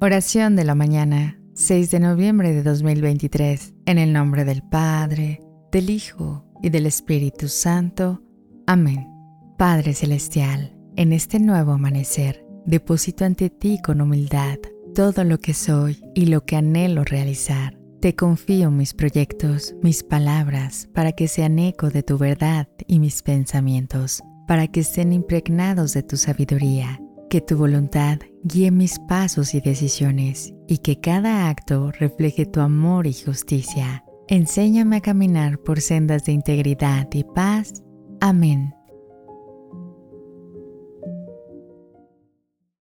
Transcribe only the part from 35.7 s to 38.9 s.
sendas de integridad y paz. Amén.